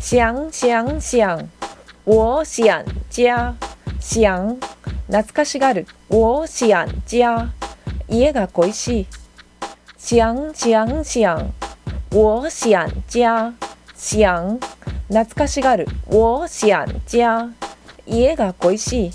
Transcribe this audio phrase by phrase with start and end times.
[0.00, 1.48] 想想想
[2.04, 3.54] 我想家
[4.00, 4.56] 想
[5.08, 7.50] 懐かしがる我想家
[8.08, 9.06] 家が恋しい
[9.98, 11.52] 想想想
[12.12, 13.52] 我想家
[13.96, 14.60] 想
[15.08, 17.50] 懐かしがる我想家
[18.06, 19.10] 家が恋しい